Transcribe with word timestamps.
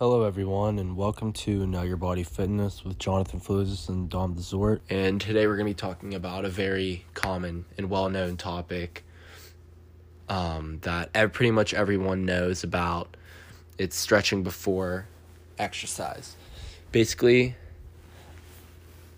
Hello, 0.00 0.22
everyone, 0.22 0.78
and 0.78 0.96
welcome 0.96 1.32
to 1.32 1.66
Know 1.66 1.82
Your 1.82 1.96
Body 1.96 2.22
Fitness 2.22 2.84
with 2.84 3.00
Jonathan 3.00 3.40
Fluzis 3.40 3.88
and 3.88 4.08
Dom 4.08 4.34
Desort. 4.34 4.80
And 4.88 5.20
today 5.20 5.48
we're 5.48 5.56
going 5.56 5.66
to 5.66 5.74
be 5.74 5.74
talking 5.74 6.14
about 6.14 6.44
a 6.44 6.48
very 6.48 7.04
common 7.14 7.64
and 7.76 7.90
well 7.90 8.08
known 8.08 8.36
topic 8.36 9.04
um, 10.28 10.78
that 10.82 11.12
pretty 11.32 11.50
much 11.50 11.74
everyone 11.74 12.24
knows 12.24 12.62
about. 12.62 13.16
It's 13.76 13.96
stretching 13.96 14.44
before 14.44 15.08
exercise. 15.58 16.36
Basically, 16.92 17.56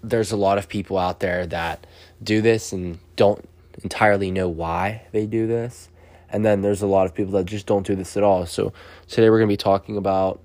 there's 0.00 0.30
a 0.30 0.36
lot 0.36 0.58
of 0.58 0.68
people 0.68 0.96
out 0.96 1.18
there 1.18 1.44
that 1.48 1.88
do 2.22 2.40
this 2.40 2.72
and 2.72 3.00
don't 3.16 3.48
entirely 3.82 4.30
know 4.30 4.48
why 4.48 5.08
they 5.10 5.26
do 5.26 5.48
this. 5.48 5.88
And 6.30 6.44
then 6.44 6.62
there's 6.62 6.82
a 6.82 6.86
lot 6.86 7.06
of 7.06 7.16
people 7.16 7.32
that 7.32 7.46
just 7.46 7.66
don't 7.66 7.84
do 7.84 7.96
this 7.96 8.16
at 8.16 8.22
all. 8.22 8.46
So 8.46 8.72
today 9.08 9.28
we're 9.28 9.38
going 9.38 9.48
to 9.48 9.52
be 9.52 9.56
talking 9.56 9.96
about 9.96 10.40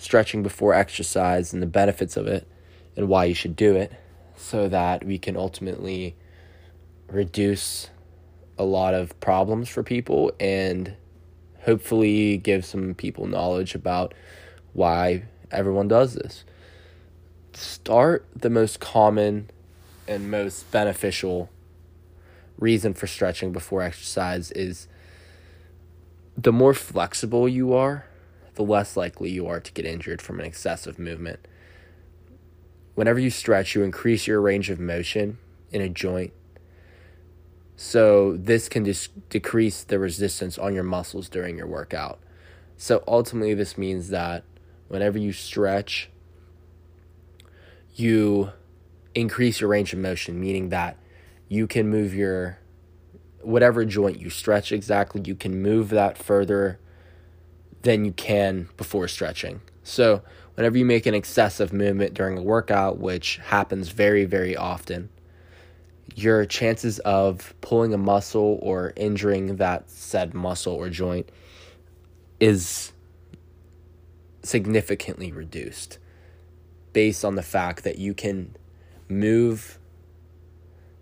stretching 0.00 0.42
before 0.42 0.72
exercise 0.72 1.52
and 1.52 1.62
the 1.62 1.66
benefits 1.66 2.16
of 2.16 2.26
it 2.26 2.48
and 2.96 3.06
why 3.06 3.26
you 3.26 3.34
should 3.34 3.54
do 3.54 3.76
it 3.76 3.92
so 4.34 4.66
that 4.66 5.04
we 5.04 5.18
can 5.18 5.36
ultimately 5.36 6.16
reduce 7.08 7.90
a 8.58 8.64
lot 8.64 8.94
of 8.94 9.18
problems 9.20 9.68
for 9.68 9.82
people 9.82 10.32
and 10.40 10.94
hopefully 11.64 12.38
give 12.38 12.64
some 12.64 12.94
people 12.94 13.26
knowledge 13.26 13.74
about 13.74 14.14
why 14.72 15.22
everyone 15.50 15.86
does 15.86 16.14
this. 16.14 16.44
Start 17.52 18.26
the 18.34 18.48
most 18.48 18.80
common 18.80 19.50
and 20.08 20.30
most 20.30 20.70
beneficial 20.70 21.50
reason 22.58 22.94
for 22.94 23.06
stretching 23.06 23.52
before 23.52 23.82
exercise 23.82 24.50
is 24.52 24.88
the 26.38 26.52
more 26.52 26.72
flexible 26.72 27.46
you 27.46 27.74
are, 27.74 28.06
the 28.54 28.62
less 28.62 28.96
likely 28.96 29.30
you 29.30 29.46
are 29.46 29.60
to 29.60 29.72
get 29.72 29.84
injured 29.84 30.20
from 30.22 30.40
an 30.40 30.46
excessive 30.46 30.98
movement. 30.98 31.46
Whenever 32.94 33.18
you 33.18 33.30
stretch, 33.30 33.74
you 33.74 33.82
increase 33.82 34.26
your 34.26 34.40
range 34.40 34.70
of 34.70 34.80
motion 34.80 35.38
in 35.70 35.80
a 35.80 35.88
joint. 35.88 36.32
So, 37.76 38.36
this 38.36 38.68
can 38.68 38.84
just 38.84 39.28
decrease 39.30 39.84
the 39.84 39.98
resistance 39.98 40.58
on 40.58 40.74
your 40.74 40.82
muscles 40.82 41.30
during 41.30 41.56
your 41.56 41.66
workout. 41.66 42.18
So, 42.76 43.02
ultimately, 43.08 43.54
this 43.54 43.78
means 43.78 44.08
that 44.08 44.44
whenever 44.88 45.18
you 45.18 45.32
stretch, 45.32 46.10
you 47.94 48.50
increase 49.14 49.60
your 49.60 49.70
range 49.70 49.92
of 49.92 49.98
motion, 49.98 50.38
meaning 50.38 50.68
that 50.68 50.98
you 51.48 51.66
can 51.66 51.88
move 51.88 52.14
your 52.14 52.58
whatever 53.42 53.84
joint 53.84 54.20
you 54.20 54.30
stretch 54.30 54.72
exactly, 54.72 55.22
you 55.24 55.34
can 55.34 55.62
move 55.62 55.88
that 55.88 56.18
further 56.18 56.78
than 57.82 58.04
you 58.04 58.12
can 58.12 58.68
before 58.76 59.08
stretching. 59.08 59.60
So, 59.82 60.22
whenever 60.54 60.76
you 60.76 60.84
make 60.84 61.06
an 61.06 61.14
excessive 61.14 61.72
movement 61.72 62.14
during 62.14 62.36
a 62.36 62.42
workout, 62.42 62.98
which 62.98 63.38
happens 63.38 63.88
very, 63.88 64.24
very 64.24 64.56
often, 64.56 65.08
your 66.14 66.44
chances 66.44 66.98
of 67.00 67.54
pulling 67.60 67.94
a 67.94 67.98
muscle 67.98 68.58
or 68.62 68.92
injuring 68.96 69.56
that 69.56 69.88
said 69.90 70.34
muscle 70.34 70.74
or 70.74 70.90
joint 70.90 71.30
is 72.38 72.92
significantly 74.42 75.30
reduced 75.32 75.98
based 76.92 77.24
on 77.24 77.36
the 77.36 77.42
fact 77.42 77.84
that 77.84 77.98
you 77.98 78.14
can 78.14 78.56
move 79.08 79.78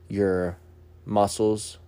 your 0.09 0.59
muscles 1.05 1.79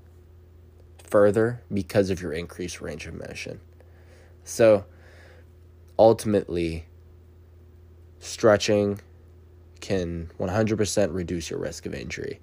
further 1.02 1.62
because 1.72 2.08
of 2.11 2.22
your 2.22 2.33
increased 2.33 2.80
range 2.80 3.06
of 3.06 3.14
motion. 3.14 3.61
So 4.51 4.84
ultimately, 5.97 6.87
stretching 8.19 9.01
can 9.81 10.29
100% 10.41 11.15
reduce 11.15 11.51
your 11.51 11.61
risk 11.61 11.87
of 11.87 11.95
injury 11.95 12.41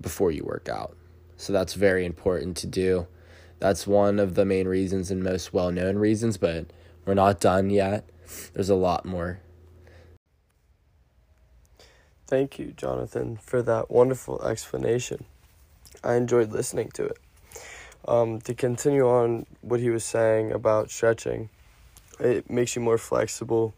before 0.00 0.32
you 0.32 0.44
work 0.44 0.70
out. 0.70 0.96
So 1.36 1.52
that's 1.52 1.74
very 1.74 2.06
important 2.06 2.56
to 2.56 2.66
do. 2.66 3.06
That's 3.58 3.86
one 3.86 4.18
of 4.18 4.34
the 4.34 4.46
main 4.46 4.66
reasons 4.66 5.10
and 5.10 5.22
most 5.22 5.52
well 5.52 5.70
known 5.70 5.96
reasons, 5.98 6.38
but 6.38 6.72
we're 7.04 7.12
not 7.12 7.38
done 7.38 7.68
yet. 7.68 8.08
There's 8.54 8.70
a 8.70 8.74
lot 8.74 9.04
more. 9.04 9.40
Thank 12.26 12.58
you, 12.58 12.72
Jonathan, 12.74 13.36
for 13.36 13.60
that 13.60 13.90
wonderful 13.90 14.42
explanation. 14.42 15.26
I 16.02 16.14
enjoyed 16.14 16.50
listening 16.50 16.88
to 16.92 17.04
it. 17.04 17.18
Um, 18.06 18.40
to 18.42 18.54
continue 18.54 19.06
on 19.08 19.46
what 19.60 19.80
he 19.80 19.90
was 19.90 20.04
saying 20.04 20.50
about 20.50 20.90
stretching, 20.90 21.50
it 22.18 22.50
makes 22.50 22.74
you 22.74 22.82
more 22.82 22.98
flexible. 22.98 23.74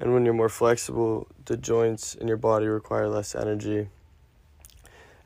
And 0.00 0.14
when 0.14 0.24
you're 0.24 0.34
more 0.34 0.48
flexible, 0.48 1.26
the 1.44 1.58
joints 1.58 2.14
in 2.14 2.26
your 2.26 2.38
body 2.38 2.66
require 2.66 3.08
less 3.08 3.34
energy. 3.34 3.88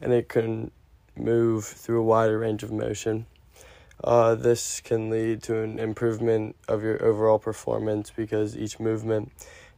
And 0.01 0.13
it 0.13 0.29
can 0.29 0.73
move 1.17 1.65
through 1.65 2.01
a 2.01 2.03
wider 2.03 2.39
range 2.39 2.65
of 2.65 2.73
motion. 2.73 3.27
Uh, 4.03 4.35
this 4.35 4.81
can 4.81 5.11
lead 5.11 5.43
to 5.45 5.63
an 5.63 5.79
improvement 5.79 6.57
of 6.67 6.83
your 6.83 7.03
overall 7.05 7.39
performance 7.39 8.11
because 8.11 8.57
each 8.57 8.81
movement 8.81 9.31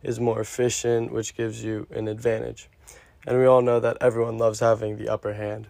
is 0.03 0.19
more 0.19 0.41
efficient, 0.41 1.13
which 1.13 1.37
gives 1.37 1.63
you 1.63 1.87
an 1.91 2.09
advantage. 2.09 2.69
And 3.27 3.39
we 3.39 3.45
all 3.45 3.61
know 3.61 3.81
that 3.81 3.99
everyone 4.01 4.39
loves 4.39 4.61
having 4.61 4.97
the 4.97 5.09
upper 5.09 5.35
hand. 5.35 5.67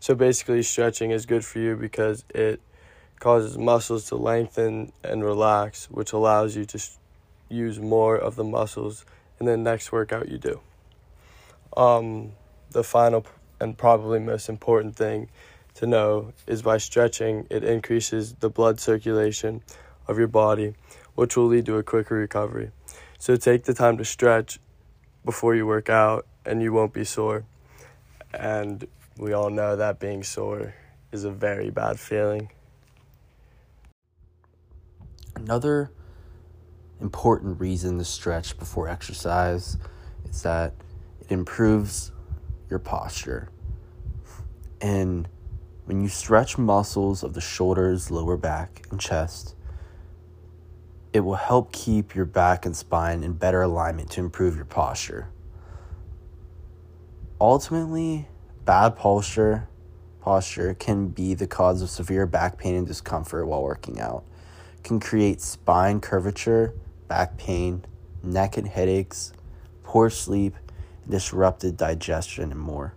So 0.00 0.14
basically, 0.14 0.62
stretching 0.62 1.10
is 1.10 1.26
good 1.26 1.44
for 1.44 1.58
you 1.58 1.76
because 1.76 2.24
it 2.34 2.60
causes 3.18 3.56
muscles 3.56 4.08
to 4.08 4.16
lengthen 4.16 4.92
and 5.02 5.24
relax, 5.24 5.90
which 5.90 6.12
allows 6.12 6.56
you 6.56 6.64
to 6.66 6.82
use 7.48 7.78
more 7.78 8.16
of 8.16 8.36
the 8.36 8.44
muscles 8.44 9.04
in 9.40 9.46
the 9.46 9.56
next 9.56 9.92
workout 9.92 10.28
you 10.28 10.38
do. 10.38 10.60
Um, 11.76 12.32
the 12.70 12.84
final 12.84 13.26
and 13.60 13.76
probably 13.76 14.18
most 14.18 14.48
important 14.48 14.96
thing 14.96 15.28
to 15.74 15.86
know 15.86 16.32
is 16.46 16.62
by 16.62 16.78
stretching, 16.78 17.46
it 17.50 17.64
increases 17.64 18.34
the 18.34 18.50
blood 18.50 18.80
circulation 18.80 19.62
of 20.08 20.18
your 20.18 20.28
body, 20.28 20.74
which 21.14 21.36
will 21.36 21.46
lead 21.46 21.66
to 21.66 21.76
a 21.76 21.82
quicker 21.82 22.14
recovery. 22.14 22.70
So 23.18 23.36
take 23.36 23.64
the 23.64 23.74
time 23.74 23.96
to 23.98 24.04
stretch 24.04 24.58
before 25.24 25.54
you 25.54 25.66
work 25.66 25.90
out, 25.90 26.26
and 26.44 26.62
you 26.62 26.72
won't 26.72 26.92
be 26.92 27.04
sore. 27.04 27.44
And 28.32 28.86
we 29.18 29.32
all 29.32 29.50
know 29.50 29.76
that 29.76 29.98
being 29.98 30.22
sore 30.22 30.74
is 31.12 31.24
a 31.24 31.30
very 31.30 31.70
bad 31.70 31.98
feeling. 31.98 32.50
Another 35.34 35.90
important 37.00 37.60
reason 37.60 37.98
to 37.98 38.04
stretch 38.04 38.58
before 38.58 38.88
exercise 38.88 39.78
is 40.28 40.42
that 40.42 40.74
it 41.20 41.30
improves 41.30 42.12
your 42.68 42.78
posture. 42.78 43.50
And 44.80 45.28
when 45.84 46.00
you 46.00 46.08
stretch 46.08 46.58
muscles 46.58 47.22
of 47.22 47.32
the 47.32 47.40
shoulders, 47.40 48.10
lower 48.10 48.36
back, 48.36 48.86
and 48.90 49.00
chest, 49.00 49.54
it 51.12 51.20
will 51.20 51.36
help 51.36 51.72
keep 51.72 52.14
your 52.14 52.26
back 52.26 52.66
and 52.66 52.76
spine 52.76 53.22
in 53.22 53.32
better 53.32 53.62
alignment 53.62 54.10
to 54.10 54.20
improve 54.20 54.56
your 54.56 54.64
posture. 54.64 55.28
Ultimately, 57.40 58.28
bad 58.66 58.96
posture 58.96 59.68
posture 60.20 60.74
can 60.74 61.06
be 61.06 61.34
the 61.34 61.46
cause 61.46 61.82
of 61.82 61.88
severe 61.88 62.26
back 62.26 62.58
pain 62.58 62.74
and 62.74 62.84
discomfort 62.84 63.46
while 63.46 63.62
working 63.62 64.00
out. 64.00 64.24
Can 64.82 64.98
create 64.98 65.40
spine 65.40 66.00
curvature, 66.00 66.74
back 67.06 67.38
pain, 67.38 67.84
neck 68.24 68.56
and 68.56 68.66
headaches, 68.66 69.32
poor 69.84 70.10
sleep, 70.10 70.56
disrupted 71.08 71.76
digestion, 71.76 72.50
and 72.50 72.60
more. 72.60 72.92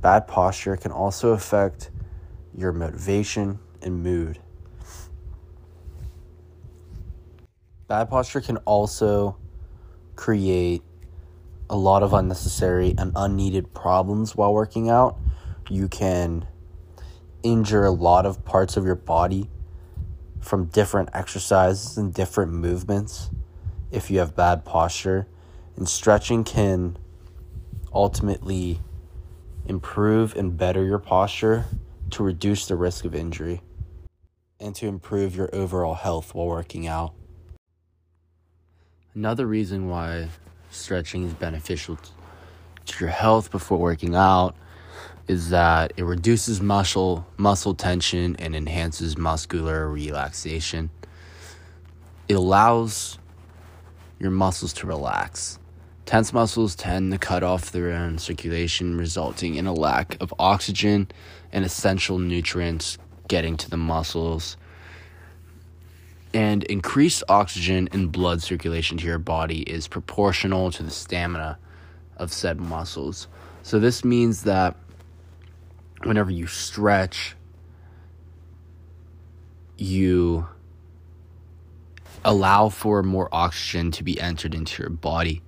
Bad 0.00 0.26
posture 0.26 0.78
can 0.78 0.92
also 0.92 1.32
affect 1.32 1.90
your 2.56 2.72
motivation 2.72 3.58
and 3.82 4.02
mood. 4.02 4.38
Bad 7.86 8.08
posture 8.08 8.40
can 8.40 8.56
also 8.58 9.36
create 10.16 10.82
a 11.68 11.76
lot 11.76 12.02
of 12.02 12.12
unnecessary 12.12 12.94
and 12.96 13.12
unneeded 13.16 13.74
problems 13.74 14.36
while 14.36 14.52
working 14.52 14.88
out. 14.88 15.18
You 15.68 15.88
can 15.88 16.46
injure 17.42 17.84
a 17.84 17.90
lot 17.90 18.26
of 18.26 18.44
parts 18.44 18.76
of 18.76 18.84
your 18.84 18.94
body 18.94 19.50
from 20.40 20.66
different 20.66 21.10
exercises 21.12 21.96
and 21.96 22.14
different 22.14 22.52
movements 22.52 23.30
if 23.90 24.10
you 24.10 24.18
have 24.18 24.36
bad 24.36 24.64
posture. 24.64 25.26
And 25.76 25.88
stretching 25.88 26.44
can 26.44 26.96
ultimately 27.92 28.80
improve 29.66 30.36
and 30.36 30.56
better 30.56 30.84
your 30.84 30.98
posture 30.98 31.66
to 32.10 32.22
reduce 32.22 32.66
the 32.66 32.76
risk 32.76 33.04
of 33.04 33.14
injury 33.14 33.60
and 34.60 34.74
to 34.76 34.86
improve 34.86 35.34
your 35.34 35.50
overall 35.54 35.94
health 35.94 36.34
while 36.34 36.46
working 36.46 36.86
out. 36.86 37.12
Another 39.14 39.46
reason 39.46 39.88
why 39.88 40.28
stretching 40.76 41.24
is 41.24 41.34
beneficial 41.34 41.98
to 42.86 43.04
your 43.04 43.10
health 43.10 43.50
before 43.50 43.78
working 43.78 44.14
out 44.14 44.54
is 45.28 45.50
that 45.50 45.92
it 45.96 46.04
reduces 46.04 46.60
muscle 46.60 47.26
muscle 47.36 47.74
tension 47.74 48.36
and 48.38 48.54
enhances 48.54 49.16
muscular 49.16 49.88
relaxation. 49.88 50.90
it 52.28 52.34
allows 52.34 53.18
your 54.18 54.30
muscles 54.30 54.72
to 54.72 54.86
relax. 54.86 55.58
Tense 56.06 56.32
muscles 56.32 56.74
tend 56.74 57.12
to 57.12 57.18
cut 57.18 57.42
off 57.42 57.72
their 57.72 57.90
own 57.90 58.18
circulation, 58.18 58.96
resulting 58.96 59.56
in 59.56 59.66
a 59.66 59.74
lack 59.74 60.16
of 60.20 60.32
oxygen 60.38 61.08
and 61.52 61.64
essential 61.64 62.18
nutrients 62.18 62.96
getting 63.28 63.56
to 63.56 63.68
the 63.68 63.76
muscles. 63.76 64.56
And 66.56 66.64
increased 66.64 67.22
oxygen 67.28 67.86
and 67.92 68.10
blood 68.10 68.42
circulation 68.42 68.96
to 68.96 69.04
your 69.04 69.18
body 69.18 69.60
is 69.64 69.86
proportional 69.88 70.70
to 70.70 70.82
the 70.82 70.90
stamina 70.90 71.58
of 72.16 72.32
said 72.32 72.58
muscles. 72.58 73.28
So, 73.62 73.78
this 73.78 74.06
means 74.06 74.44
that 74.44 74.74
whenever 76.04 76.30
you 76.30 76.46
stretch, 76.46 77.36
you 79.76 80.46
allow 82.24 82.70
for 82.70 83.02
more 83.02 83.28
oxygen 83.32 83.90
to 83.90 84.02
be 84.02 84.18
entered 84.18 84.54
into 84.54 84.82
your 84.82 84.88
body. 84.88 85.42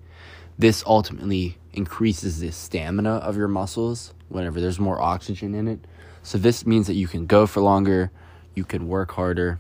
This 0.58 0.84
ultimately 0.86 1.56
increases 1.72 2.40
the 2.40 2.52
stamina 2.52 3.12
of 3.12 3.34
your 3.34 3.48
muscles 3.48 4.12
whenever 4.28 4.60
there's 4.60 4.78
more 4.78 5.00
oxygen 5.00 5.54
in 5.54 5.68
it. 5.68 5.86
So, 6.22 6.36
this 6.36 6.66
means 6.66 6.86
that 6.86 6.96
you 6.96 7.08
can 7.08 7.24
go 7.24 7.46
for 7.46 7.62
longer, 7.62 8.10
you 8.54 8.64
can 8.64 8.88
work 8.88 9.12
harder, 9.12 9.58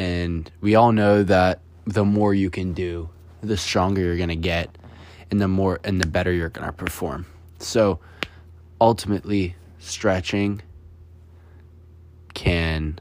and 0.00 0.50
we 0.62 0.74
all 0.76 0.92
know 0.92 1.22
that 1.22 1.60
the 1.84 2.06
more 2.06 2.32
you 2.32 2.48
can 2.48 2.72
do, 2.72 3.10
the 3.42 3.58
stronger 3.58 4.00
you're 4.00 4.16
going 4.16 4.30
to 4.30 4.34
get, 4.34 4.78
and 5.30 5.42
the 5.42 5.46
more 5.46 5.78
and 5.84 6.00
the 6.00 6.06
better 6.06 6.32
you're 6.32 6.48
going 6.48 6.66
to 6.66 6.72
perform. 6.72 7.26
So, 7.58 8.00
ultimately, 8.80 9.56
stretching 9.78 10.62
can 12.32 12.98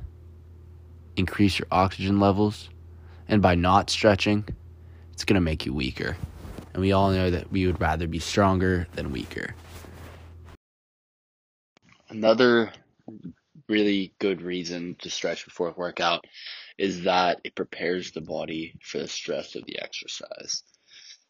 increase 1.15 1.57
your 1.57 1.69
oxygen 1.71 2.19
levels, 2.19 2.69
and 3.29 3.41
by 3.41 3.55
not 3.55 3.89
stretching, 3.89 4.45
it's 5.13 5.23
going 5.23 5.35
to 5.35 5.41
make 5.41 5.65
you 5.65 5.73
weaker. 5.73 6.17
And 6.73 6.81
we 6.81 6.91
all 6.91 7.11
know 7.11 7.29
that 7.29 7.49
we 7.49 7.65
would 7.65 7.79
rather 7.79 8.07
be 8.07 8.19
stronger 8.19 8.89
than 8.95 9.13
weaker. 9.13 9.55
Another 12.09 12.73
really 13.69 14.11
good 14.19 14.41
reason 14.41 14.97
to 14.99 15.09
stretch 15.09 15.45
before 15.45 15.69
a 15.69 15.73
workout 15.77 16.25
is 16.79 17.03
that 17.03 17.41
it 17.43 17.55
prepares 17.55 18.11
the 18.11 18.21
body 18.21 18.73
for 18.81 18.99
the 18.99 19.07
stress 19.07 19.55
of 19.55 19.65
the 19.65 19.79
exercise. 19.79 20.63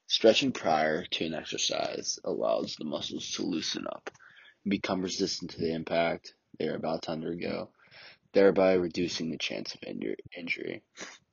Stretching 0.06 0.52
prior 0.52 1.06
to 1.06 1.26
an 1.26 1.34
exercise 1.34 2.20
allows 2.24 2.76
the 2.76 2.86
muscles 2.86 3.32
to 3.32 3.42
loosen 3.42 3.88
up 3.88 4.12
and 4.64 4.70
become 4.70 5.02
resistant 5.02 5.50
to 5.52 5.60
the 5.60 5.74
impact 5.74 6.36
they 6.60 6.68
are 6.68 6.76
about 6.76 7.02
to 7.02 7.12
undergo, 7.12 7.72
thereby 8.32 8.74
reducing 8.74 9.32
the 9.32 9.40
chance 9.40 9.74
of 9.74 9.82
injury. 10.38 10.84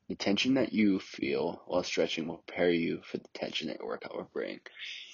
The 0.08 0.14
tension 0.14 0.54
that 0.54 0.72
you 0.72 0.98
feel 0.98 1.62
while 1.66 1.82
stretching 1.82 2.26
will 2.26 2.38
prepare 2.46 2.70
you 2.70 3.02
for 3.02 3.19
the 3.19 3.28
tension 3.34 3.69
that 3.69 3.80
your 3.80 3.88
workout 3.88 4.16
will 4.16 4.30
bring. 4.32 4.60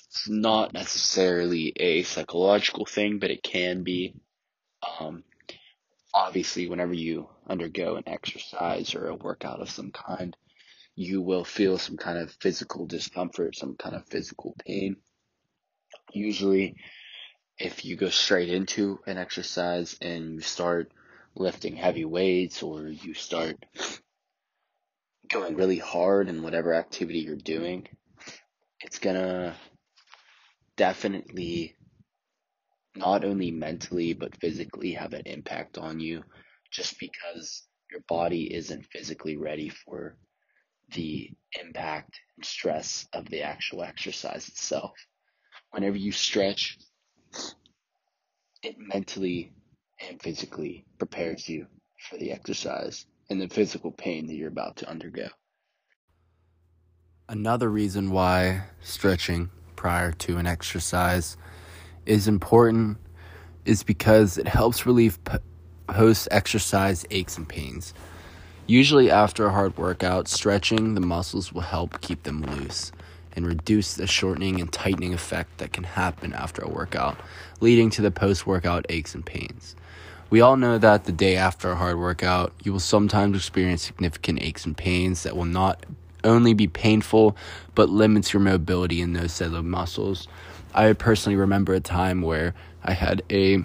It's 0.06 0.28
not 0.28 0.75
necessarily 0.75 1.72
a 1.75 2.05
psychological 2.05 2.87
thing, 2.87 3.19
but 3.19 3.32
it 3.32 3.43
can 3.43 3.82
be. 3.82 4.14
Um, 5.00 5.25
obviously, 6.14 6.69
whenever 6.69 6.93
you 6.93 7.29
undergo 7.49 7.97
an 7.97 8.05
exercise 8.06 8.94
or 8.94 9.09
a 9.09 9.14
workout 9.14 9.61
of 9.61 9.70
some 9.70 9.91
kind, 9.91 10.37
you 10.94 11.23
will 11.23 11.44
feel 11.44 11.79
some 11.79 11.97
kind 11.97 12.19
of 12.19 12.32
physical 12.41 12.87
discomfort, 12.87 13.56
some 13.56 13.76
kind 13.76 13.97
of 13.97 14.06
physical 14.06 14.55
pain. 14.67 14.97
Usually, 16.12 16.76
if 17.59 17.85
you 17.85 17.97
go 17.97 18.11
straight 18.11 18.50
into 18.50 18.99
an 19.06 19.19
exercise 19.19 19.97
and 20.00 20.35
you 20.35 20.41
start 20.41 20.93
lifting 21.35 21.76
heavy 21.76 22.05
weights 22.05 22.62
or 22.62 22.88
you 22.88 23.15
start 23.15 23.56
going 25.29 25.56
really 25.56 25.79
hard 25.79 26.29
in 26.29 26.43
whatever 26.43 26.75
activity 26.75 27.20
you're 27.20 27.37
doing, 27.37 27.88
it's 28.81 28.99
gonna 28.99 29.55
definitely 30.76 31.76
not 32.94 33.25
only 33.25 33.50
mentally 33.50 34.12
but 34.12 34.37
physically 34.41 34.93
have 34.93 35.12
an 35.12 35.23
impact 35.27 35.79
on 35.79 35.99
you 36.00 36.23
just 36.71 36.99
because 36.99 37.67
your 37.91 38.00
body 38.09 38.53
isn't 38.55 38.87
physically 38.87 39.37
ready 39.37 39.69
for 39.69 40.17
the 40.94 41.31
impact 41.61 42.19
and 42.37 42.44
stress 42.44 43.06
of 43.12 43.29
the 43.29 43.43
actual 43.43 43.83
exercise 43.83 44.49
itself. 44.49 44.93
Whenever 45.71 45.97
you 45.97 46.12
stretch, 46.12 46.79
it 48.62 48.77
mentally 48.79 49.53
and 50.09 50.21
physically 50.21 50.85
prepares 50.99 51.49
you 51.49 51.67
for 52.09 52.17
the 52.19 52.33
exercise 52.33 53.06
and 53.31 53.41
the 53.41 53.49
physical 53.49 53.91
pain 53.91 54.27
that 54.27 54.35
you're 54.35 54.49
about 54.49 54.77
to 54.77 54.89
undergo. 54.89 55.29
Another 57.29 57.71
reason 57.71 58.11
why 58.11 58.65
stretching 58.83 59.50
prior 59.77 60.12
to 60.12 60.37
an 60.37 60.47
exercise 60.47 61.37
is 62.06 62.28
important 62.28 62.99
is 63.64 63.82
because 63.82 64.38
it 64.38 64.49
helps 64.49 64.87
relieve 64.87 65.19
post 65.87 66.28
exercise 66.31 67.04
aches 67.10 67.37
and 67.37 67.49
pains. 67.49 67.94
Usually, 68.66 69.10
after 69.10 69.46
a 69.46 69.52
hard 69.52 69.76
workout, 69.76 70.28
stretching 70.28 70.94
the 70.94 71.00
muscles 71.00 71.52
will 71.52 71.62
help 71.62 72.00
keep 72.00 72.22
them 72.22 72.43
loose 72.43 72.93
and 73.34 73.46
reduce 73.46 73.94
the 73.94 74.06
shortening 74.06 74.60
and 74.60 74.72
tightening 74.72 75.14
effect 75.14 75.58
that 75.58 75.72
can 75.72 75.84
happen 75.84 76.32
after 76.32 76.62
a 76.62 76.69
workout, 76.69 77.19
leading 77.60 77.90
to 77.90 78.02
the 78.02 78.10
post 78.10 78.46
workout 78.46 78.87
aches 78.88 79.14
and 79.14 79.25
pains. 79.25 79.75
We 80.31 80.40
all 80.40 80.56
know 80.56 80.78
that 80.78 81.05
the 81.05 81.12
day 81.12 81.37
after 81.37 81.70
a 81.70 81.76
hard 81.76 81.98
workout, 81.98 82.52
you 82.62 82.72
will 82.72 82.81
sometimes 82.81 83.37
experience 83.37 83.82
significant 83.82 84.43
aches 84.43 84.64
and 84.64 84.76
pains 84.76 85.25
that 85.25 85.37
will 85.37 85.44
not 85.44 85.84
only 86.25 86.55
be 86.55 86.69
painful 86.69 87.37
but 87.75 87.90
limits 87.90 88.32
your 88.32 88.40
mobility 88.40 89.00
in 89.00 89.12
those 89.12 89.40
of 89.40 89.64
muscles. 89.64 90.28
I 90.74 90.92
personally 90.94 91.36
remember 91.36 91.74
a 91.74 91.80
time 91.80 92.22
where 92.22 92.54
I 92.82 92.92
had 92.92 93.22
a 93.30 93.64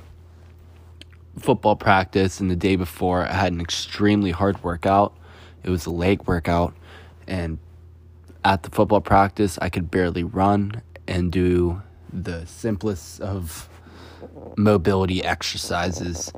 football 1.40 1.76
practice 1.76 2.40
and 2.40 2.52
the 2.52 2.56
day 2.56 2.76
before 2.76 3.26
I 3.26 3.34
had 3.34 3.54
an 3.54 3.62
extremely 3.62 4.32
hard 4.32 4.64
workout. 4.64 5.16
It 5.64 5.70
was 5.70 5.86
a 5.86 5.92
leg 5.92 6.28
workout 6.28 6.76
and 7.28 7.60
at 8.44 8.64
the 8.64 8.70
football 8.70 9.02
practice 9.02 9.58
I 9.62 9.70
could 9.70 9.90
barely 9.90 10.24
run 10.24 10.82
and 11.08 11.32
do 11.32 11.82
the 12.12 12.46
simplest 12.46 13.22
of 13.22 13.70
mobility 14.58 15.24
exercises. 15.24 16.34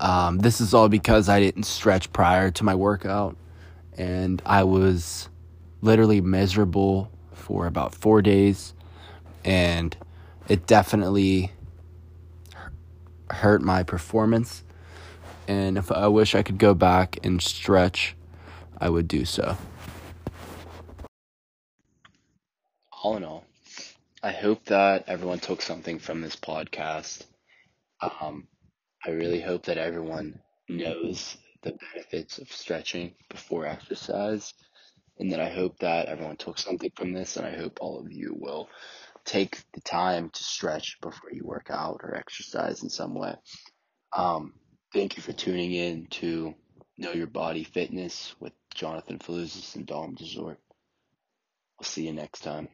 Um, 0.00 0.38
this 0.38 0.60
is 0.60 0.74
all 0.74 0.88
because 0.88 1.28
I 1.28 1.40
didn't 1.40 1.64
stretch 1.64 2.12
prior 2.12 2.50
to 2.52 2.64
my 2.64 2.74
workout 2.74 3.36
and 3.96 4.40
I 4.46 4.62
was 4.64 5.28
literally 5.80 6.20
miserable 6.20 7.10
for 7.32 7.66
about 7.66 7.94
four 7.94 8.22
days 8.22 8.74
and 9.46 9.96
it 10.48 10.66
definitely 10.66 11.52
hurt 13.30 13.62
my 13.62 13.82
performance. 13.84 14.64
And 15.48 15.78
if 15.78 15.90
I 15.92 16.08
wish 16.08 16.34
I 16.34 16.42
could 16.42 16.58
go 16.58 16.74
back 16.74 17.18
and 17.24 17.40
stretch, 17.40 18.16
I 18.78 18.90
would 18.90 19.06
do 19.06 19.24
so. 19.24 19.56
All 23.02 23.16
in 23.16 23.24
all, 23.24 23.44
I 24.22 24.32
hope 24.32 24.64
that 24.64 25.04
everyone 25.06 25.38
took 25.38 25.62
something 25.62 26.00
from 26.00 26.20
this 26.20 26.34
podcast. 26.34 27.24
Um, 28.00 28.48
I 29.06 29.10
really 29.10 29.40
hope 29.40 29.64
that 29.66 29.78
everyone 29.78 30.40
knows 30.68 31.36
the 31.62 31.78
benefits 31.92 32.38
of 32.38 32.50
stretching 32.50 33.14
before 33.28 33.64
exercise, 33.64 34.52
and 35.18 35.30
that 35.30 35.40
I 35.40 35.48
hope 35.48 35.78
that 35.78 36.08
everyone 36.08 36.36
took 36.36 36.58
something 36.58 36.90
from 36.96 37.12
this, 37.12 37.36
and 37.36 37.46
I 37.46 37.56
hope 37.56 37.78
all 37.80 38.00
of 38.00 38.10
you 38.10 38.36
will 38.36 38.68
take 39.26 39.62
the 39.74 39.80
time 39.80 40.30
to 40.30 40.44
stretch 40.44 40.98
before 41.02 41.30
you 41.32 41.44
work 41.44 41.68
out 41.70 42.00
or 42.02 42.14
exercise 42.14 42.82
in 42.82 42.88
some 42.88 43.14
way. 43.14 43.34
Um, 44.16 44.54
thank 44.94 45.16
you 45.16 45.22
for 45.22 45.32
tuning 45.32 45.72
in 45.72 46.06
to 46.12 46.54
Know 46.96 47.12
Your 47.12 47.26
Body 47.26 47.64
Fitness 47.64 48.34
with 48.40 48.52
Jonathan 48.74 49.18
Faluzis 49.18 49.74
and 49.74 49.84
Dom 49.84 50.14
Desort. 50.14 50.58
We'll 51.78 51.84
see 51.86 52.06
you 52.06 52.12
next 52.12 52.40
time. 52.40 52.68